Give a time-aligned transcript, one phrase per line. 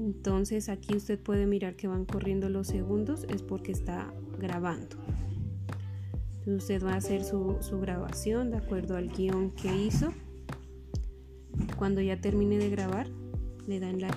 [0.00, 4.96] Entonces aquí usted puede mirar que van corriendo los segundos, es porque está grabando.
[6.38, 10.14] Entonces usted va a hacer su, su grabación de acuerdo al guion que hizo.
[11.76, 13.08] Cuando ya termine de grabar,
[13.66, 14.08] le dan la